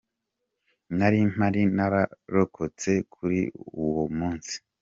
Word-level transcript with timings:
Nari 0.97 1.19
mpari 1.31 1.61
nararokotse 1.75 2.91
kuri 3.13 3.41
uwo 3.83 4.05
munsi. 4.17 4.55